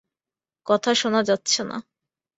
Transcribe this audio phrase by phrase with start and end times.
[0.67, 1.77] কথা শোনা যাচ্ছে না।